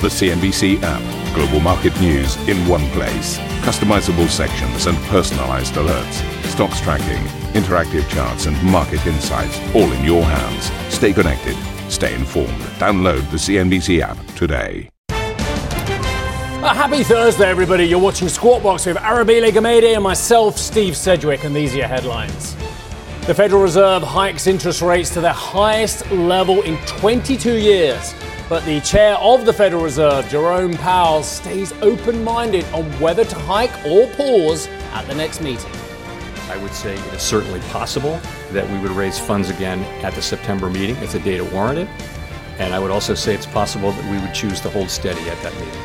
[0.00, 1.34] The CNBC app.
[1.34, 3.36] Global market news in one place.
[3.62, 6.22] Customizable sections and personalized alerts.
[6.44, 7.20] Stocks tracking,
[7.60, 10.70] interactive charts, and market insights all in your hands.
[10.94, 11.56] Stay connected.
[11.90, 12.60] Stay informed.
[12.78, 14.88] Download the CNBC app today.
[15.08, 17.82] A happy Thursday, everybody.
[17.82, 21.88] You're watching Squawk Box with Arabile Gumede and myself, Steve Sedgwick, and these are your
[21.88, 22.54] headlines.
[23.26, 28.14] The Federal Reserve hikes interest rates to their highest level in 22 years.
[28.48, 33.38] But the chair of the Federal Reserve, Jerome Powell, stays open minded on whether to
[33.40, 35.70] hike or pause at the next meeting.
[36.48, 38.18] I would say it is certainly possible
[38.52, 41.88] that we would raise funds again at the September meeting if the data warranted.
[42.58, 45.40] And I would also say it's possible that we would choose to hold steady at
[45.42, 45.80] that meeting.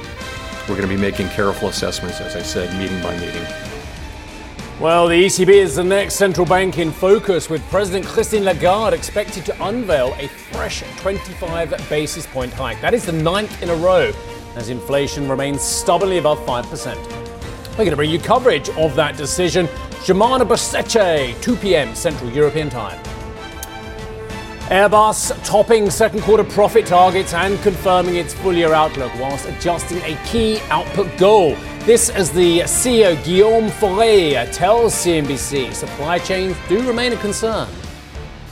[0.62, 3.46] We're going to be making careful assessments, as I said, meeting by meeting.
[4.80, 9.46] Well, the ECB is the next central bank in focus, with President Christine Lagarde expected
[9.46, 10.30] to unveil a
[10.64, 12.80] fresh 25 basis point hike.
[12.80, 14.14] That is the ninth in a row,
[14.56, 16.96] as inflation remains stubbornly above 5%.
[17.72, 19.66] We're going to bring you coverage of that decision.
[20.06, 21.94] Joumanna Bercetche, 2 p.m.
[21.94, 22.98] Central European Time.
[24.70, 30.18] Airbus topping second quarter profit targets and confirming its full year outlook whilst adjusting a
[30.26, 31.58] key output goal.
[31.80, 37.68] This as the CEO Guillaume Faury tells CNBC supply chains do remain a concern.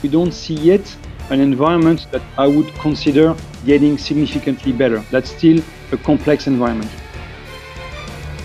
[0.04, 0.98] We don't see yet
[1.32, 5.00] an environment that I would consider getting significantly better.
[5.12, 6.92] That's still a complex environment.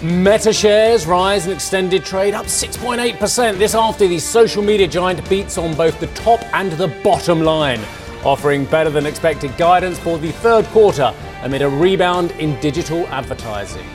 [0.02, 3.58] Meta shares rise in extended trade up 6.8%.
[3.58, 7.80] This after the social media giant beats on both the top and the bottom line,
[8.24, 11.12] offering better than expected guidance for the third quarter
[11.42, 13.86] amid a rebound in digital advertising.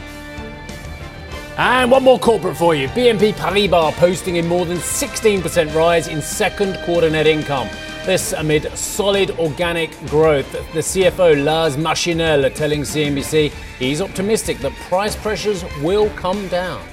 [1.57, 2.87] And one more corporate for you.
[2.89, 7.69] BNP Paribas posting a more than 16% rise in second quarter net income.
[8.05, 10.51] This amid solid organic growth.
[10.73, 16.83] The CFO Lars Machenil telling CNBC he's optimistic that price pressures will come down.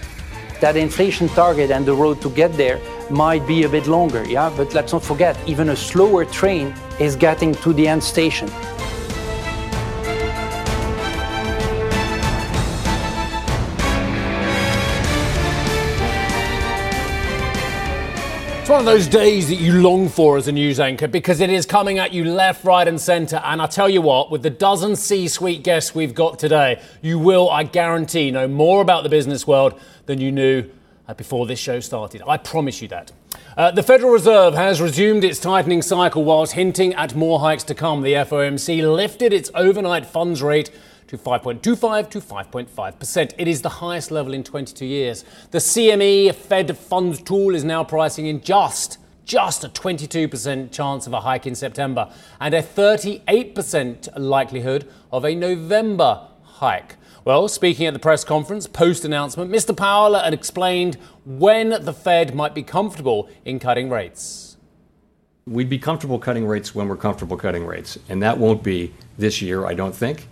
[0.61, 2.78] That inflation target and the road to get there
[3.09, 4.53] might be a bit longer, yeah?
[4.55, 8.50] But let's not forget, even a slower train is getting to the end station.
[18.69, 21.49] It's one of those days that you long for as a news anchor because it
[21.49, 23.41] is coming at you left, right, and centre.
[23.43, 27.19] And I tell you what, with the dozen C suite guests we've got today, you
[27.19, 30.69] will, I guarantee, know more about the business world than you knew
[31.09, 32.21] uh, before this show started.
[32.28, 33.11] I promise you that.
[33.57, 37.75] Uh, the Federal Reserve has resumed its tightening cycle whilst hinting at more hikes to
[37.75, 38.03] come.
[38.03, 40.71] The FOMC lifted its overnight funds rate
[41.09, 43.33] to 5.25 to 5.5%.
[43.37, 45.25] It is the highest level in 22 years.
[45.51, 51.13] The CME Fed funds tool is now pricing in just just a 22% chance of
[51.13, 52.11] a hike in September
[52.41, 56.97] and a 38% likelihood of a November hike.
[57.27, 59.77] Well, speaking at the press conference post announcement, Mr.
[59.77, 60.97] Powell had explained
[61.27, 64.57] when the Fed might be comfortable in cutting rates.
[65.47, 69.43] We'd be comfortable cutting rates when we're comfortable cutting rates, and that won't be this
[69.43, 70.27] year, I don't think.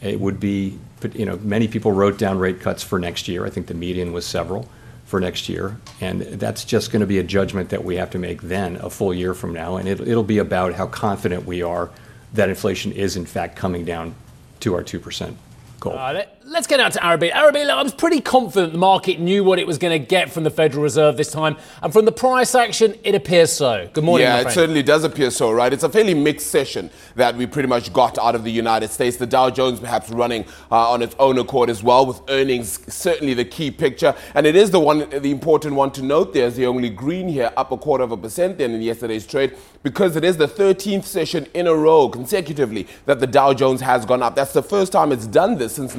[0.00, 0.78] It would be,
[1.14, 3.44] you know, many people wrote down rate cuts for next year.
[3.44, 4.68] I think the median was several
[5.06, 5.76] for next year.
[6.00, 8.90] And that's just going to be a judgment that we have to make then, a
[8.90, 9.76] full year from now.
[9.76, 11.90] And it, it'll be about how confident we are
[12.34, 14.14] that inflation is, in fact, coming down
[14.60, 15.34] to our 2%
[15.80, 15.98] goal.
[15.98, 17.32] Uh, let, us get out to Arabile.
[17.32, 20.44] Arabile, I was pretty confident the market knew what it was going to get from
[20.44, 21.56] the Federal Reserve this time.
[21.82, 23.88] And from the price action, it appears so.
[23.92, 25.72] Good morning, Yeah, it certainly does appear so, right?
[25.72, 29.16] It's a fairly mixed session that we pretty much got out of the United States.
[29.16, 33.34] The Dow Jones perhaps running uh, on its own accord as well, with earnings certainly
[33.34, 34.14] the key picture.
[34.34, 36.32] And it is the one, the important one to note.
[36.32, 39.56] There's the only green here, up a quarter of a percent then in yesterday's trade,
[39.82, 44.04] because it is the 13th session in a row consecutively that the Dow Jones has
[44.06, 44.34] gone up.
[44.34, 45.96] That's the first time it's done this since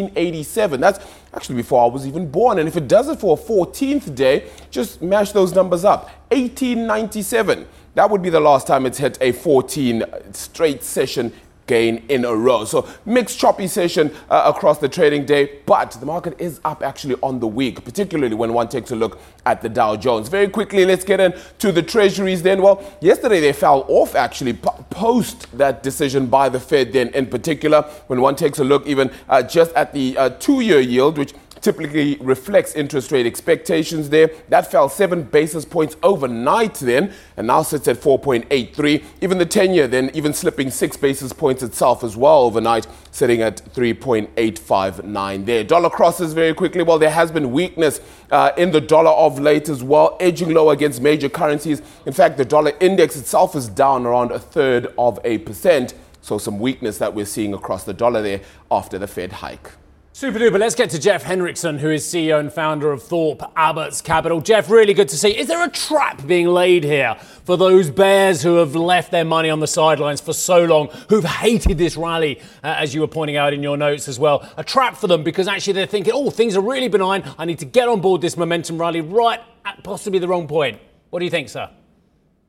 [0.00, 0.80] 1987.
[0.80, 1.04] That's
[1.34, 2.58] actually before I was even born.
[2.58, 6.04] And if it does it for a 14th day, just mash those numbers up.
[6.30, 7.66] 1897.
[7.94, 11.32] That would be the last time it's hit a 14 straight session
[11.66, 12.64] gain in a row.
[12.64, 17.16] So mixed choppy session uh, across the trading day, but the market is up actually
[17.22, 20.28] on the week, particularly when one takes a look at the Dow Jones.
[20.28, 22.62] Very quickly, let's get into the treasuries then.
[22.62, 24.54] Well, yesterday they fell off actually
[24.90, 29.10] post that decision by the Fed then in particular when one takes a look even
[29.28, 34.30] uh, just at the uh, two-year yield, which typically reflects interest rate expectations there.
[34.48, 39.04] That fell seven basis points overnight then, and now sits at 4.83.
[39.22, 43.40] Even the 10 year then, even slipping six basis points itself as well overnight, sitting
[43.40, 45.64] at 3.859 there.
[45.64, 46.82] Dollar crosses very quickly.
[46.82, 48.00] Well, there has been weakness
[48.30, 51.80] uh, in the dollar of late as well, edging low against major currencies.
[52.06, 56.38] In fact, the dollar index itself is down around a third of a percent So
[56.38, 59.81] some weakness that we're seeing across the dollar there after the Fed hike.
[60.22, 60.60] Super duper.
[60.60, 64.40] Let's get to Jeff Henriksen, who is CEO and founder of Thorpe Abbotts Capital.
[64.40, 65.36] Jeff, really good to see.
[65.36, 69.50] Is there a trap being laid here for those bears who have left their money
[69.50, 73.36] on the sidelines for so long, who've hated this rally, uh, as you were pointing
[73.36, 74.48] out in your notes as well?
[74.56, 77.24] A trap for them because actually they're thinking, oh, things are really benign.
[77.36, 80.78] I need to get on board this momentum rally right at possibly the wrong point.
[81.10, 81.68] What do you think, sir?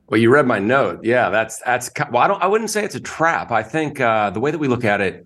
[0.09, 1.03] Well, you read my note.
[1.03, 1.89] Yeah, that's that's.
[2.11, 2.39] Well, I don't.
[2.39, 3.51] I wouldn't say it's a trap.
[3.51, 5.25] I think uh, the way that we look at it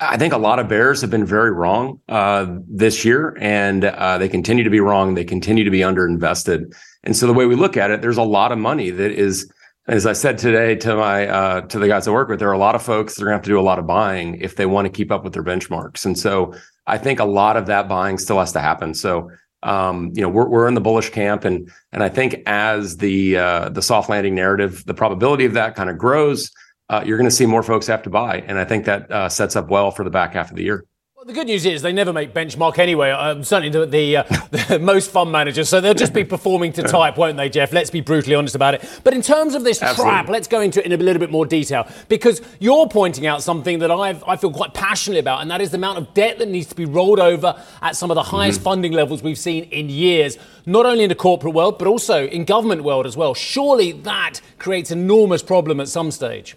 [0.00, 4.16] I think a lot of bears have been very wrong uh, this year, and uh,
[4.16, 5.14] they continue to be wrong.
[5.14, 6.74] They continue to be underinvested,
[7.04, 9.52] and so the way we look at it, there's a lot of money that is,
[9.86, 12.52] as I said today to my uh, to the guys I work with, there are
[12.52, 14.40] a lot of folks that are going to have to do a lot of buying
[14.40, 16.54] if they want to keep up with their benchmarks, and so
[16.86, 18.94] I think a lot of that buying still has to happen.
[18.94, 19.30] So.
[19.62, 23.38] Um, you know, we're, we're in the bullish camp, and and I think as the
[23.38, 26.52] uh, the soft landing narrative, the probability of that kind of grows
[26.88, 28.38] uh, you're going to see more folks have to buy.
[28.46, 30.84] And I think that uh, sets up well for the back half of the year.
[31.16, 33.10] Well, the good news is they never make benchmark anyway.
[33.10, 34.22] Um, certainly the, the, uh,
[34.68, 37.72] the, most fund managers, so they'll just be performing to type, won't they, Jeff?
[37.72, 39.00] Let's be brutally honest about it.
[39.02, 40.12] But in terms of this Absolutely.
[40.12, 43.42] trap, let's go into it in a little bit more detail because you're pointing out
[43.42, 46.38] something that I've, I feel quite passionately about, and that is the amount of debt
[46.38, 48.64] that needs to be rolled over at some of the highest mm-hmm.
[48.64, 50.36] funding levels we've seen in years,
[50.66, 53.32] not only in the corporate world but also in government world as well.
[53.32, 56.56] Surely that creates enormous problem at some stage.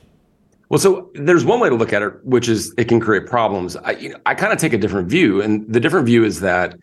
[0.70, 3.76] Well, so there's one way to look at it, which is it can create problems.
[3.76, 6.42] I, you know, I kind of take a different view, and the different view is
[6.42, 6.78] that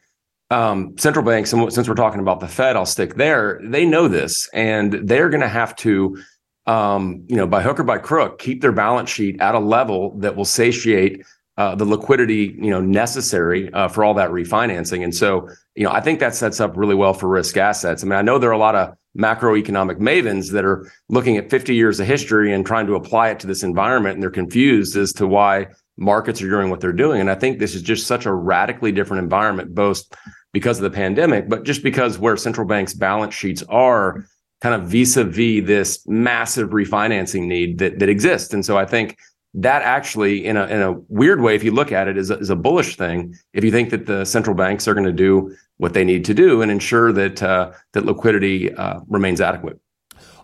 [0.50, 3.60] um, central banks, and since we're talking about the Fed, I'll stick there.
[3.62, 6.20] They know this, and they're going to have to,
[6.66, 10.18] um, you know, by hook or by crook, keep their balance sheet at a level
[10.18, 11.24] that will satiate
[11.56, 15.02] uh, the liquidity, you know, necessary uh, for all that refinancing.
[15.02, 18.02] And so, you know, I think that sets up really well for risk assets.
[18.02, 21.50] I mean, I know there are a lot of macroeconomic mavens that are looking at
[21.50, 24.96] 50 years of history and trying to apply it to this environment and they're confused
[24.96, 27.20] as to why markets are doing what they're doing.
[27.20, 30.02] And i think this is just such a radically different environment both
[30.52, 34.26] because of the pandemic but just because where central banks balance sheets are
[34.60, 38.52] kind of vis-a-vis this massive refinancing need that, that exists.
[38.52, 39.16] And so i think
[39.54, 42.38] that actually in a, in a weird way if you look at it is a,
[42.38, 43.34] is a bullish thing.
[43.54, 46.34] If you think that the central banks are going to do what they need to
[46.34, 49.78] do and ensure that uh, that liquidity uh, remains adequate.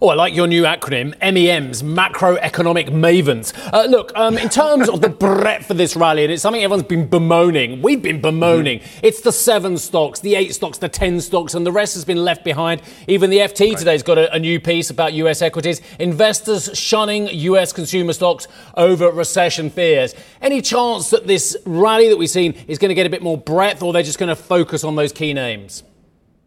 [0.05, 3.53] Oh, I like your new acronym, MEMs, Macroeconomic Mavens.
[3.73, 6.89] Uh, look, um, in terms of the breadth of this rally, and it's something everyone's
[6.89, 8.81] been bemoaning, we've been bemoaning.
[8.81, 9.07] Mm-hmm.
[9.07, 12.17] It's the seven stocks, the eight stocks, the ten stocks, and the rest has been
[12.25, 12.83] left behind.
[13.07, 13.79] Even the FT right.
[13.79, 15.81] today's got a, a new piece about US equities.
[16.01, 20.17] Investors shunning US consumer stocks over recession fears.
[20.41, 23.39] Any chance that this rally that we've seen is going to get a bit more
[23.39, 25.85] breadth, or they're just going to focus on those key names?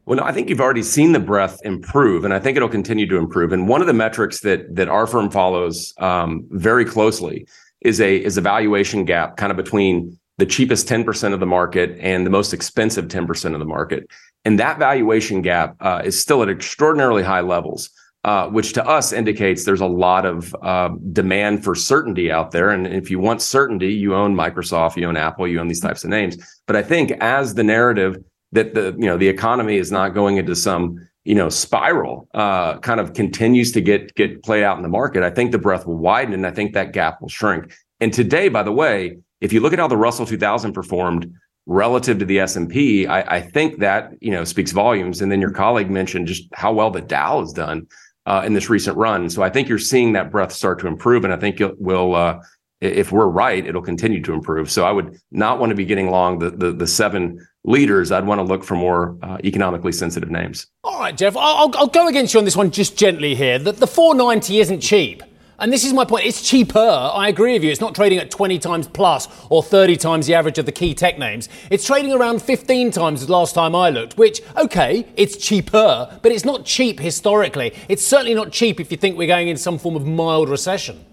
[0.06, 3.18] Well, I think you've already seen the breadth improve, and I think it'll continue to
[3.18, 3.52] improve.
[3.52, 7.48] And one of the metrics that that our firm follows um, very closely
[7.82, 11.46] is a is a valuation gap, kind of between the cheapest ten percent of the
[11.48, 14.08] market and the most expensive ten percent of the market.
[14.44, 17.90] And that valuation gap uh, is still at extraordinarily high levels,
[18.26, 22.70] uh, which to us indicates there's a lot of uh, demand for certainty out there.
[22.70, 26.04] And if you want certainty, you own Microsoft, you own Apple, you own these types
[26.04, 26.38] of names.
[26.68, 28.18] But I think as the narrative
[28.52, 32.78] that the you know the economy is not going into some you know spiral uh,
[32.80, 35.86] kind of continues to get get played out in the market i think the breadth
[35.86, 37.74] will widen and i think that gap will shrink.
[38.00, 41.32] And today by the way if you look at how the russell 2000 performed
[41.66, 45.22] relative to the s&p i, I think that you know speaks volumes.
[45.22, 47.88] And then your colleague mentioned just how well the dow has done
[48.28, 49.30] uh, in this recent run.
[49.30, 52.16] So i think you're seeing that breadth start to improve and i think it will
[52.16, 52.40] uh,
[52.86, 54.72] if we're right, it'll continue to improve.
[54.72, 58.26] So I would not want to be getting along the the, the seven leaders, I'd
[58.26, 60.68] want to look for more uh, economically sensitive names.
[60.84, 63.58] All right, Jeff, I'll, I'll, go against you on this one just gently here.
[63.58, 65.24] The, the 490 isn't cheap.
[65.58, 66.26] And this is my point.
[66.26, 66.80] It's cheaper.
[66.80, 67.72] I agree with you.
[67.72, 70.94] It's not trading at 20 times plus or 30 times the average of the key
[70.94, 71.48] tech names.
[71.72, 76.34] It's trading around 15 times the last time I looked, which, okay, it's cheaper, but
[76.34, 77.74] it's not cheap historically.
[77.88, 81.06] It's certainly not cheap if you think we're going into some form of mild recession.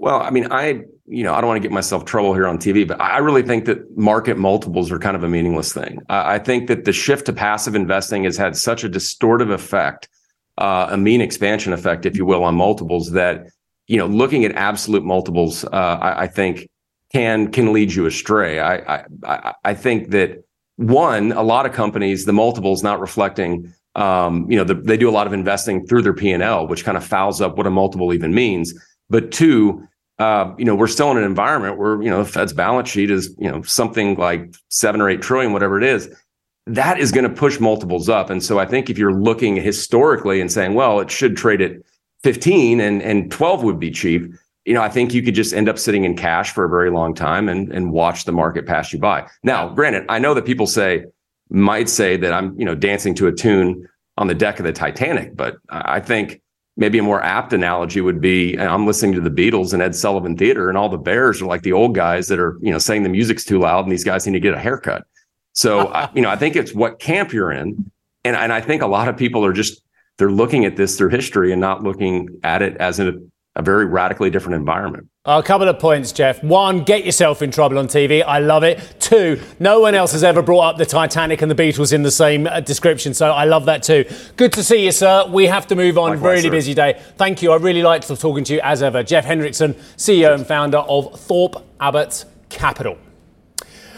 [0.00, 2.56] Well, I mean, I you know I don't want to get myself trouble here on
[2.56, 5.98] TV, but I really think that market multiples are kind of a meaningless thing.
[6.08, 10.08] I think that the shift to passive investing has had such a distortive effect,
[10.56, 13.48] uh, a mean expansion effect, if you will, on multiples that
[13.88, 16.70] you know looking at absolute multiples, uh, I, I, think
[17.12, 18.58] can can lead you astray.
[18.58, 20.42] I, I I think that
[20.76, 23.70] one, a lot of companies, the multiples not reflecting.
[23.96, 26.66] Um, you know, the, they do a lot of investing through their P and L,
[26.68, 28.72] which kind of fouls up what a multiple even means.
[29.10, 29.86] But two,
[30.18, 33.10] uh, you know, we're still in an environment where, you know, the Fed's balance sheet
[33.10, 36.08] is, you know, something like seven or eight trillion, whatever it is.
[36.66, 38.30] That is going to push multiples up.
[38.30, 41.72] And so I think if you're looking historically and saying, well, it should trade at
[42.22, 44.30] 15 and, and 12 would be cheap,
[44.66, 46.90] you know, I think you could just end up sitting in cash for a very
[46.90, 49.26] long time and and watch the market pass you by.
[49.42, 51.06] Now, granted, I know that people say
[51.48, 53.88] might say that I'm, you know, dancing to a tune
[54.18, 56.42] on the deck of the Titanic, but I think
[56.76, 60.36] maybe a more apt analogy would be I'm listening to the Beatles and Ed Sullivan
[60.36, 63.02] Theater, and all the Bears are like the old guys that are, you know, saying
[63.02, 65.04] the music's too loud and these guys need to get a haircut.
[65.52, 67.90] So, you know, I think it's what camp you're in.
[68.24, 69.82] And, and I think a lot of people are just,
[70.18, 73.14] they're looking at this through history and not looking at it as a,
[73.56, 75.08] a very radically different environment.
[75.24, 76.42] A couple of points, Jeff.
[76.42, 78.22] One, get yourself in trouble on TV.
[78.24, 78.96] I love it.
[79.00, 82.10] Two, no one else has ever brought up the Titanic and the Beatles in the
[82.10, 84.04] same uh, description, so I love that too.
[84.36, 85.26] Good to see you, sir.
[85.28, 86.10] We have to move on.
[86.10, 86.50] Likewise, really sir.
[86.50, 87.00] busy day.
[87.16, 87.52] Thank you.
[87.52, 89.02] I really liked talking to you as ever.
[89.02, 92.96] Jeff Henriksen, CEO and founder of Thorpe Abbott Capital.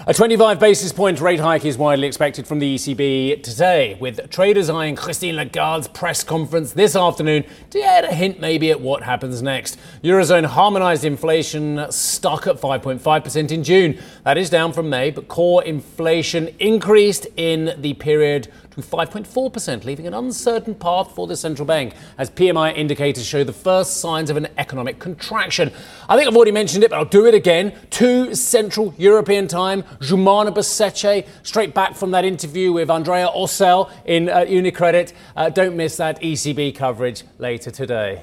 [0.04, 4.68] A 25 basis point rate hike is widely expected from the ECB today, with traders
[4.68, 9.42] eyeing Christine Lagarde's press conference this afternoon to get a hint maybe at what happens
[9.42, 9.78] next.
[10.02, 13.97] Eurozone harmonised inflation stuck at 5.5% in June.
[14.25, 20.07] That is down from May, but core inflation increased in the period to 5.4%, leaving
[20.07, 24.37] an uncertain path for the central bank as PMI indicators show the first signs of
[24.37, 25.73] an economic contraction.
[26.09, 27.73] I think I've already mentioned it, but I'll do it again.
[27.91, 34.29] Two Central European time, Joumanna Bercetche, straight back from that interview with Andrea Orcel in
[34.29, 35.12] uh, UniCredit.
[35.37, 38.23] Uh, don't miss that ECB coverage later today.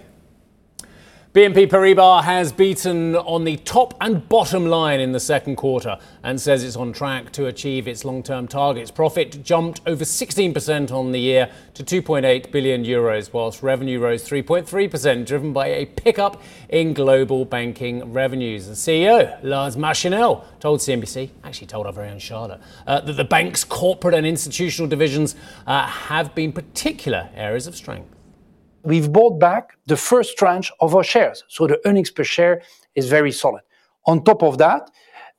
[1.31, 6.41] BNP Paribas has beaten on the top and bottom line in the second quarter and
[6.41, 8.89] says it's on track to achieve its long term targets.
[8.89, 15.27] Profit jumped over 16% on the year to 2.8 billion euros, whilst revenue rose 3.3%,
[15.27, 18.65] driven by a pickup in global banking revenues.
[18.65, 23.23] The CEO, Lars Machenil, told CNBC, actually told our very own Charlotte, uh, that the
[23.23, 25.35] bank's corporate and institutional divisions
[25.67, 28.15] uh, have been particular areas of strength
[28.83, 31.43] we've bought back the first tranche of our shares.
[31.47, 32.61] So the earnings per share
[32.95, 33.63] is very solid.
[34.05, 34.89] On top of that,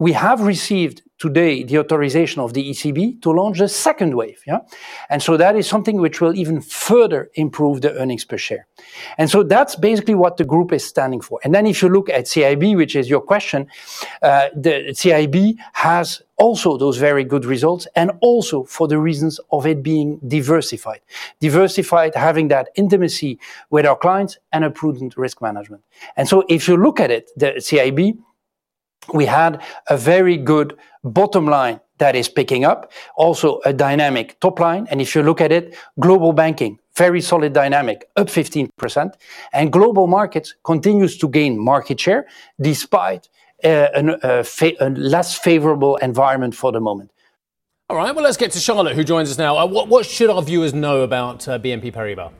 [0.00, 4.40] we have received today the authorization of the ECB to launch the second wave.
[4.46, 4.60] Yeah?
[5.10, 8.66] And so that is something which will even further improve the earnings per share.
[9.18, 11.38] And so that's basically what the group is standing for.
[11.44, 13.68] And then if you look at CIB, which is your question,
[14.22, 19.66] uh, the CIB has also those very good results and also for the reasons of
[19.66, 21.02] it being diversified.
[21.40, 23.38] Diversified, having that intimacy
[23.68, 25.82] with our clients and a prudent risk management.
[26.16, 28.16] And so if you look at it, the CIB,
[29.12, 34.58] we had a very good bottom line that is picking up, also a dynamic top
[34.58, 34.86] line.
[34.90, 39.14] And if you look at it, global banking, very solid dynamic, up 15%.
[39.52, 42.26] And global markets continues to gain market share
[42.60, 43.28] despite
[43.62, 44.44] uh, uh,
[44.80, 47.10] a less favorable environment for the moment.
[47.90, 49.58] All right, well, let's get to Charlotte, who joins us now.
[49.58, 52.30] Uh, what, should our viewers know about BNP Paribas?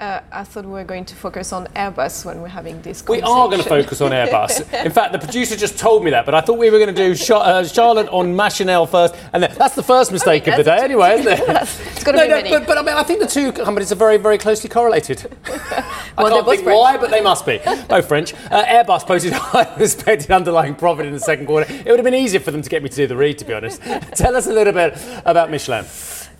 [0.00, 3.20] Uh, I thought we were going to focus on Airbus when we're having this We
[3.20, 4.60] are going to focus on Airbus.
[4.84, 7.08] In fact, the producer just told me that, but I thought we were going to
[7.08, 10.60] do Char- uh, Charlotte on Machenil first, and then, that's the first mistake I mean,
[10.60, 11.40] of the day, anyway, isn't it?
[11.48, 13.90] it's going to no, be no, but, but, I mean, I think the two companies
[13.90, 15.36] are very, very closely correlated.
[15.48, 16.76] well, I can't think French.
[16.76, 17.60] why, but they must be.
[17.88, 18.34] Both French.
[18.52, 21.66] Uh, Airbus posted higher expected underlying profit in the second quarter.
[21.72, 23.44] It would have been easier for them to get me to do the read, to
[23.44, 23.82] be honest.
[24.14, 25.86] Tell us a little bit about Michelin.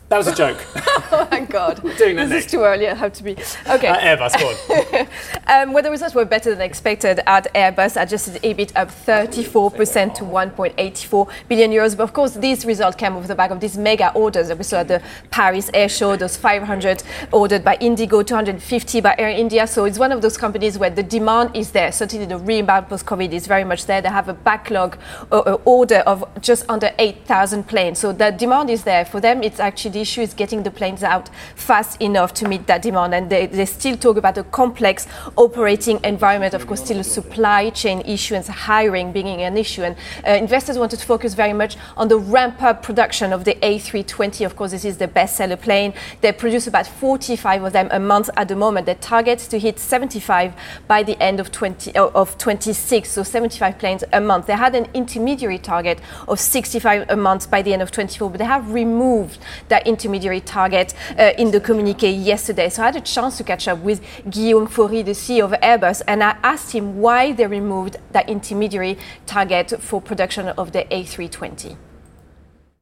[0.09, 0.65] That was a joke.
[1.13, 1.83] oh my god.
[1.99, 2.47] Doing that this next.
[2.47, 2.89] is too early.
[2.89, 3.33] I have to be.
[3.69, 3.89] Okay.
[3.89, 5.07] Uh, Airbus, go on.
[5.69, 8.01] um, well, the results were better than expected at Airbus.
[8.01, 11.95] Adjusted EBIT up 34% to 1.84 billion euros.
[11.95, 14.65] But of course, this result came off the back of these mega orders that we
[14.65, 16.17] saw at the Paris Air Show.
[16.17, 19.67] Those 500 ordered by Indigo, 250 by Air India.
[19.67, 21.93] So it's one of those companies where the demand is there.
[21.93, 24.01] Certainly, the rebound post-COVID is very much there.
[24.01, 24.97] They have a backlog
[25.31, 27.99] uh, uh order of just under 8,000 planes.
[27.99, 29.43] So the demand is there for them.
[29.43, 33.15] It's actually the issue is getting the planes out fast enough to meet that demand.
[33.15, 37.71] And they, they still talk about a complex operating environment, of course, still a supply
[37.71, 39.83] chain issue and hiring being an issue.
[39.83, 43.55] And uh, investors wanted to focus very much on the ramp up production of the
[43.57, 44.47] A320.
[44.47, 45.95] Of course, this is the bestseller plane.
[46.21, 48.87] They produce about 45 of them a month at the moment.
[48.87, 50.55] Their target to hit 75
[50.87, 54.47] by the end of 20 uh, of 26, so 75 planes a month.
[54.47, 58.39] They had an intermediary target of 65 a month by the end of 24, but
[58.39, 59.39] they have removed
[59.69, 62.69] that intermediary target uh, in the communique yesterday.
[62.69, 66.03] So I had a chance to catch up with Guillaume Faury, the CEO of Airbus,
[66.07, 71.77] and I asked him why they removed that intermediary target for production of the A320.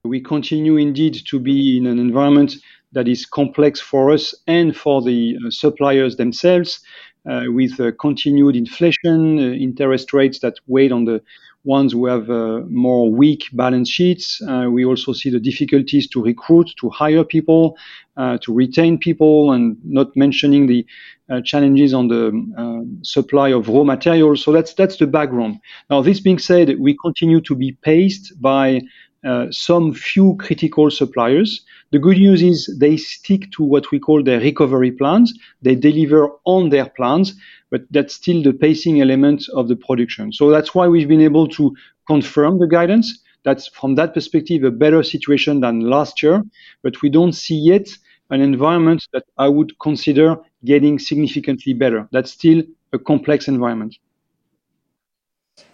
[0.05, 2.57] We continue indeed to be in an environment
[2.93, 6.81] that is complex for us and for the uh, suppliers themselves,
[7.29, 11.21] uh, with uh, continued inflation, uh, interest rates that weigh on the
[11.67, 14.41] ones who have uh, more weak balance sheets.
[14.49, 17.77] Uh, we also see the difficulties to recruit, to hire people,
[18.17, 20.87] uh, to retain people, and not mentioning the
[21.29, 22.25] uh, challenges on the
[22.57, 24.43] uh, supply of raw materials.
[24.43, 25.59] So that's that's the background.
[25.91, 28.81] Now, this being said, we continue to be paced by
[29.27, 31.65] uh, some few critical suppliers.
[31.91, 35.35] The good news is they stick to what we call their recovery plans.
[35.63, 37.35] They deliver on their plans,
[37.71, 40.33] but that's still the pacing element of the production.
[40.33, 41.75] So that's why we've been able to
[42.07, 43.19] confirm the guidance.
[43.45, 46.43] That's from that perspective a better situation than last year,
[46.83, 47.89] but we don't see yet
[48.31, 52.09] an environment that I would consider getting significantly better.
[52.11, 53.97] That's still a complex environment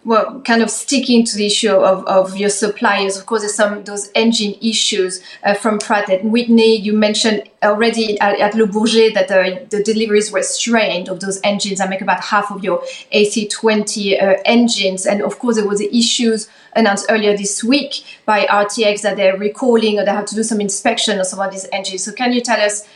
[0.05, 3.83] well, kind of sticking to the issue of, of your suppliers, of course, there's some
[3.85, 6.75] those engine issues uh, from Pratt and Whitney.
[6.75, 11.39] You mentioned already at, at Le Bourget that uh, the deliveries were strained of those
[11.43, 11.79] engines.
[11.79, 12.79] I make about half of your
[13.13, 18.45] A320 uh, engines, and of course, there was the issues announced earlier this week by
[18.45, 21.67] RTX that they're recalling or they have to do some inspection of some of these
[21.71, 22.03] engines.
[22.03, 22.87] So, can you tell us?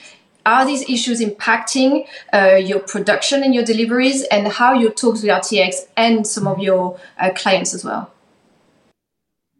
[0.47, 5.23] Are these issues impacting uh, your production and your deliveries and how you talk with
[5.23, 8.11] RTX and some of your uh, clients as well?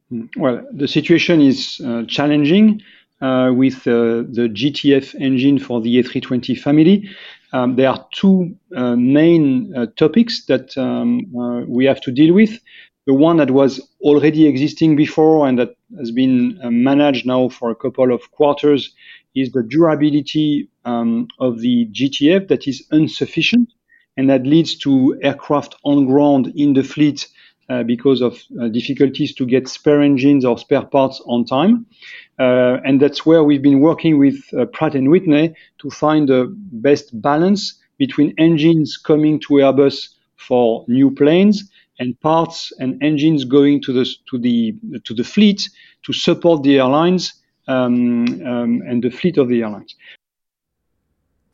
[0.10, 0.26] Hmm.
[0.38, 2.82] Well, the situation is uh, challenging
[3.22, 7.10] uh, with uh, the GTF engine for the A320 family.
[7.52, 11.26] Um, there are two uh, main topics that um,
[11.68, 12.60] we have to deal with.
[13.06, 17.76] The one that was already existing before and that has been managed now for a
[17.76, 18.94] couple of quarters
[19.40, 23.74] is the durability um, of the GTF that is insufficient,
[24.18, 27.28] and that leads to aircraft on ground in the fleet
[27.70, 31.86] uh, because of uh, difficulties to get spare engines or spare parts on time.
[32.40, 36.48] Uh, and that's where we've been working with uh, Pratt and Whitney to find the
[36.72, 43.82] best balance between engines coming to Airbus for new planes and parts and engines going
[43.82, 45.70] to the to the to the fleet
[46.06, 47.34] to support the airlines
[47.68, 49.96] um, um, and the fleet of the airlines.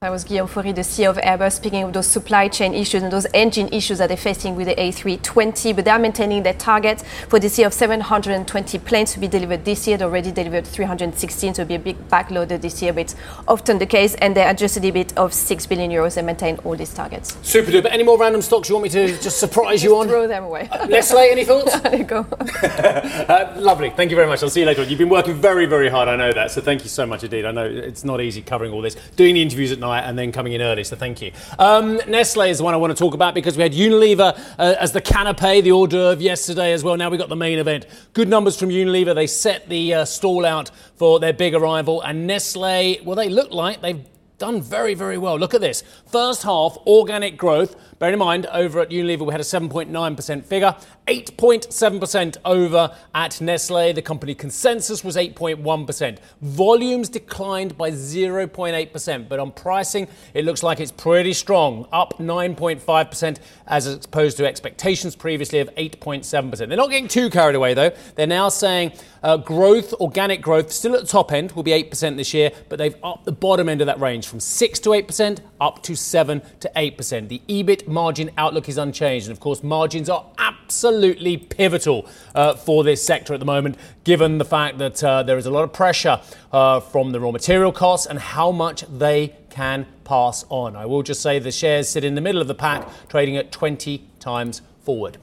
[0.03, 3.13] That was Guillaume Faury, the CEO of Airbus, speaking of those supply chain issues and
[3.13, 5.73] those engine issues that they're facing with the A320.
[5.73, 9.87] But they're maintaining their target for this year of 720 planes to be delivered this
[9.87, 9.95] year.
[9.95, 13.15] They already delivered 316, so it'll be a big backloader this year, but it's
[13.47, 14.15] often the case.
[14.15, 17.37] And they adjusted EBIT of 6 billion euros and maintain all these targets.
[17.41, 17.87] Super duper.
[17.89, 20.09] Any more random stocks you want me to just surprise just you on?
[20.09, 20.67] Throw them away.
[20.73, 21.79] Uh, Nestle, any thoughts?
[21.79, 22.27] there you go.
[22.63, 23.89] uh, lovely.
[23.91, 24.43] Thank you very much.
[24.43, 24.89] I'll see you later on.
[24.89, 26.09] You've been working very, very hard.
[26.09, 26.51] I know that.
[26.51, 27.45] So thank you so much indeed.
[27.45, 30.31] I know it's not easy covering all this, doing the interviews at night and then
[30.31, 31.31] coming in early so thank you.
[31.59, 34.75] Um, Nestle is the one I want to talk about because we had Unilever uh,
[34.79, 36.97] as the canapé, the hors d'oeuvre yesterday as well.
[36.97, 37.85] Now we've got the main event.
[38.13, 39.15] Good numbers from Unilever.
[39.15, 42.01] They set the uh, stall out for their big arrival.
[42.01, 44.03] And Nestle, well, they look like they've
[44.43, 45.39] done very, very well.
[45.39, 45.83] Look at this.
[46.05, 47.77] First half organic growth.
[47.97, 50.75] Bear in mind, over at Unilever, we had a 7.9% figure,
[51.07, 53.93] 8.7% over at Nestle.
[53.93, 56.17] The company consensus was 8.1%.
[56.41, 63.37] Volumes declined by 0.8%, but on pricing, it looks like it's pretty strong, up 9.5%
[63.67, 66.57] as opposed to expectations previously of 8.7%.
[66.57, 67.91] They're not getting too carried away, though.
[68.15, 68.91] They're now saying
[69.23, 72.77] uh, growth, organic growth, still at the top end, will be 8% this year, but
[72.77, 76.41] they've upped the bottom end of that range from 6 to 8% up to 7
[76.59, 77.29] to 8%.
[77.29, 79.27] The EBIT margin outlook is unchanged.
[79.27, 84.37] And of course, margins are absolutely pivotal uh, for this sector at the moment, given
[84.37, 86.19] the fact that uh, there is a lot of pressure
[86.51, 90.75] uh, from the raw material costs and how much they can pass on.
[90.75, 93.51] I will just say the shares sit in the middle of the pack, trading at
[93.51, 95.17] 20 times forward.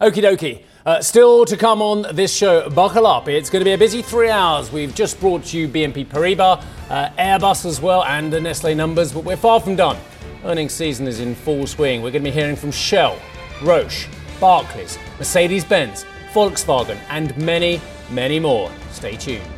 [0.00, 0.62] Okie dokie.
[0.88, 3.28] Uh, still to come on this show, buckle up.
[3.28, 4.72] It's going to be a busy three hours.
[4.72, 9.22] We've just brought you BNP Paribas, uh, Airbus as well, and the Nestle numbers, but
[9.22, 9.98] we're far from done.
[10.46, 12.00] Earnings season is in full swing.
[12.00, 13.20] We're going to be hearing from Shell,
[13.62, 14.06] Roche,
[14.40, 18.72] Barclays, Mercedes Benz, Volkswagen, and many, many more.
[18.90, 19.57] Stay tuned.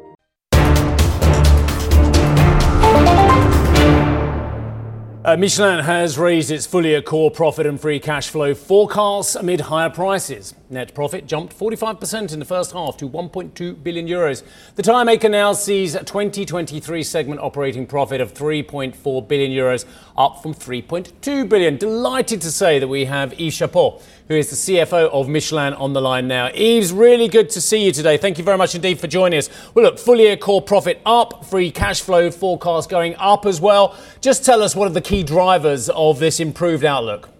[5.23, 9.61] Uh, Michelin has raised its full year core profit and free cash flow forecasts amid
[9.61, 10.55] higher prices.
[10.71, 14.41] Net profit jumped 45% in the first half to 1.2 billion euros.
[14.75, 19.83] The tyre maker now sees 2023 segment operating profit of 3.4 billion euros,
[20.17, 21.75] up from 3.2 billion.
[21.75, 25.91] Delighted to say that we have Yves Chapot, who is the CFO of Michelin, on
[25.91, 26.47] the line now.
[26.53, 28.15] Yves, really good to see you today.
[28.15, 29.49] Thank you very much indeed for joining us.
[29.73, 33.97] Well, look, full year core profit up, free cash flow forecast going up as well.
[34.21, 37.30] Just tell us what are the key drivers of this improved outlook.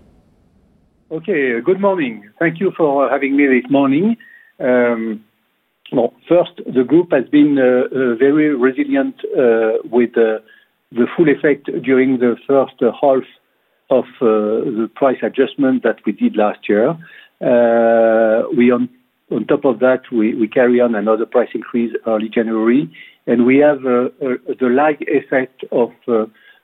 [1.11, 2.29] Okay, good morning.
[2.39, 4.15] Thank you for having me this morning.
[4.61, 5.25] Um,
[5.91, 11.65] Well, first, the group has been uh, uh, very resilient uh, with the full effect
[11.83, 13.25] during the first half
[13.89, 16.95] of the price adjustment that we did last year.
[18.57, 18.87] We on
[19.35, 22.83] on top of that, we we carry on another price increase early January,
[23.27, 23.81] and we have
[24.63, 25.91] the lag effect of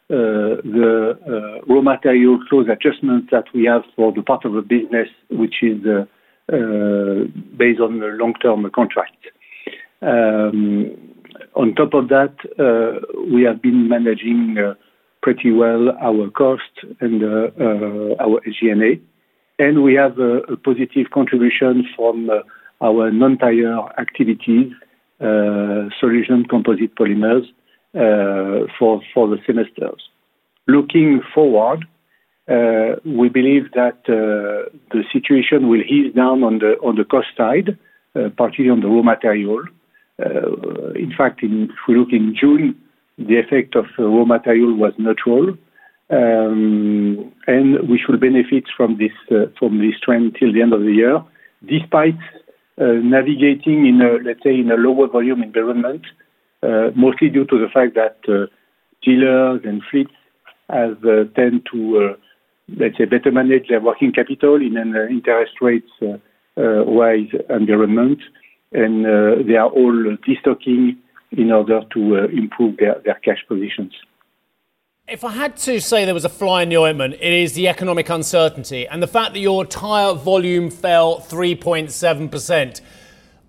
[0.09, 4.61] Uh, the uh, raw material clause adjustment that we have for the part of the
[4.61, 6.05] business, which is uh,
[7.57, 9.17] based on the long-term contract.
[10.01, 10.95] Um,
[11.57, 12.35] on top of that,
[13.29, 14.55] we have been managing
[15.21, 19.01] pretty well our cost and our SG&A,
[19.59, 22.29] and we have a positive contribution from
[22.79, 24.71] our non-tire activities,
[25.19, 27.45] Solutions Composite Polymers,
[27.95, 30.09] Uh, for for the semesters.
[30.67, 31.87] Looking forward,
[32.49, 37.29] uh, we believe that uh, the situation will ease down on the on the cost
[37.37, 37.77] side,
[38.13, 39.63] particularly on the raw material.
[40.95, 42.75] In fact, if we look in June,
[43.17, 45.57] the effect of raw material was neutral,
[46.09, 50.81] um, and we should benefit from this uh from this trend till the end of
[50.81, 51.23] the year,
[51.65, 52.19] despite
[52.77, 56.03] navigating in a, let's say, in a lower volume environment,
[56.63, 58.47] Uh, mostly due to the fact that uh,
[59.03, 60.11] dealers and fleets
[60.69, 62.15] have uh, tend to,
[62.77, 65.91] let's say, better manage their working capital in an interest rates
[66.55, 68.19] wise environment,
[68.73, 69.05] and
[69.47, 70.97] they are all destocking
[71.31, 73.93] in order to improve their cash positions.
[75.07, 77.69] If I had to say there was a fly in the ointment, it is the
[77.69, 82.81] economic uncertainty and the fact that your tyre volume fell 3.7%.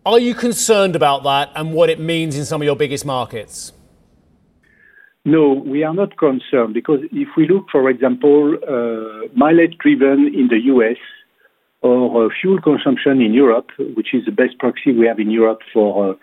[0.08, 3.74] Are you concerned about that and what it means in some of your biggest markets?
[5.26, 10.48] No, we are not concerned, because if we look, for example, uh, mileage driven in
[10.48, 10.96] the U.S.
[11.82, 13.68] or uh, fuel consumption in Europe,
[13.98, 16.14] which is the best proxy we have in Europe for uh,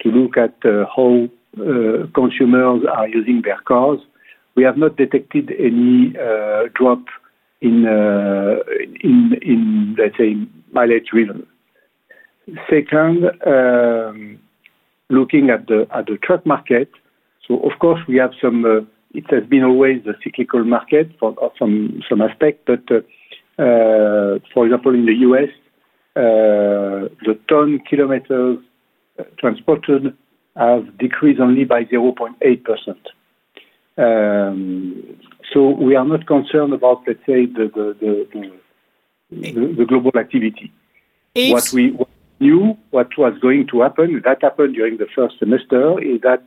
[0.00, 1.28] to look at uh, how
[1.60, 3.98] uh, consumers are using their cars,
[4.56, 6.14] we have not detected any
[6.74, 7.02] drop
[7.60, 7.84] in,
[9.98, 10.34] let's say,
[10.72, 11.46] mileage driven.
[12.68, 14.38] Second, um,
[15.08, 16.90] looking at the truck market,
[17.46, 18.80] so of course, we have some, uh,
[19.12, 23.00] it has been always a cyclical market for some aspect, but uh,
[23.62, 25.48] uh, for example, in the U.S.,
[26.14, 28.58] the ton kilometers
[29.38, 30.14] transported
[30.56, 32.96] have decreased only by 0.8%.
[33.96, 35.16] Um,
[35.52, 37.70] so we are not concerned about, let's say, the
[39.88, 40.72] global activity.
[41.36, 41.96] What we
[42.44, 46.44] knew what was going to happen, that happened during the first semester, is that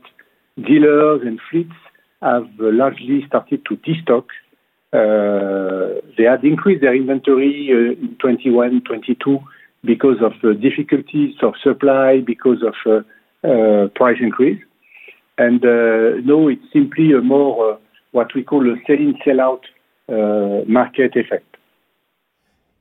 [0.69, 1.79] dealers and fleets
[2.21, 4.27] have largely started to destock.
[4.93, 9.39] Uh, They had increased their inventory uh, in 21, 22
[9.83, 14.61] because of the difficulties of supply, because of uh, price increase.
[15.37, 15.61] And
[16.25, 17.79] now it's simply a more
[18.11, 19.63] what we call a sell-in, sell-out
[20.67, 21.56] market effect.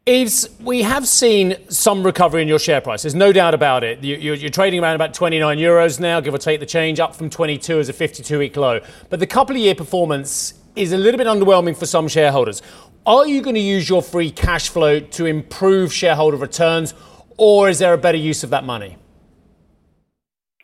[0.09, 3.03] Yves, we have seen some recovery in your share price.
[3.03, 4.05] There's no doubt about it.
[4.05, 7.81] You're trading around about 29 euros now, give or take the change, up from 22
[7.81, 8.79] as a 52-week low.
[9.11, 12.63] But the couple of year performance is a little bit underwhelming for some shareholders.
[13.05, 16.95] Are you gonna use your free cash flow to improve shareholder returns,
[17.37, 18.97] or is there a better use of that money?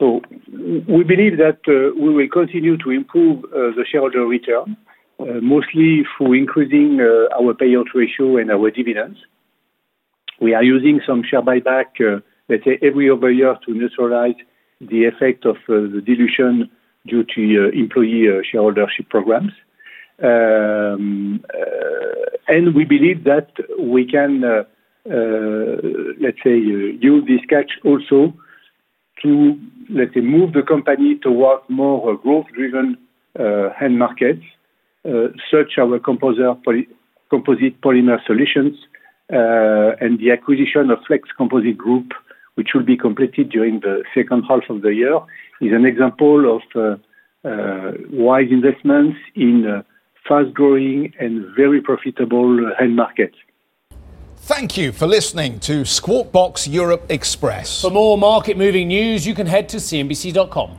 [0.00, 0.20] So
[0.86, 4.76] we believe that uh, we will continue to improve uh, the shareholder return
[5.22, 9.18] Uh, mostly through increasing uh, our payout ratio and our dividends.
[10.40, 14.34] We are using some share buyback, uh, let's say, every other year to neutralize
[14.80, 16.68] the effect of the dilution
[17.06, 19.52] due to employee shareholdership programs.
[20.20, 21.44] Um,
[22.48, 24.40] and we believe that we can,
[26.20, 28.34] let's say, use this cash also
[29.22, 29.56] to,
[29.88, 32.98] let's say, move the company towards more growth-driven
[33.38, 34.42] end markets,
[35.04, 36.62] Uh, such our Composite
[37.80, 38.76] Polymer Solutions,
[39.32, 42.12] uh, and the acquisition of Flex Composite Group,
[42.54, 45.16] which will be completed during the second half of the year,
[45.60, 49.82] is an example of uh, wise investments in
[50.28, 53.36] fast-growing and very profitable end markets.
[54.36, 57.80] Thank you for listening to Squawk Box Europe Express.
[57.80, 60.78] For more market moving news, you can head to CNBC.com.